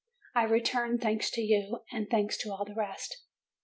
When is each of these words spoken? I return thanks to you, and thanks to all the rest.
I 0.33 0.45
return 0.45 0.97
thanks 0.97 1.29
to 1.29 1.41
you, 1.41 1.81
and 1.91 2.09
thanks 2.09 2.35
to 2.37 2.51
all 2.51 2.65
the 2.65 2.73
rest. 2.73 3.21